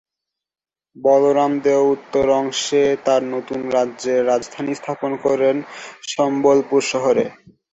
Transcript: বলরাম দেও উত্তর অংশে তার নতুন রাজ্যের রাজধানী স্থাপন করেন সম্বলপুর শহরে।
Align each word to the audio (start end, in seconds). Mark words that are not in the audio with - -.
বলরাম 0.95 1.51
দেও 1.63 1.83
উত্তর 1.95 2.25
অংশে 2.39 2.83
তার 3.05 3.21
নতুন 3.33 3.59
রাজ্যের 3.69 4.21
রাজধানী 4.27 4.73
স্থাপন 4.75 5.11
করেন 5.25 5.55
সম্বলপুর 6.11 6.81
শহরে। 6.91 7.25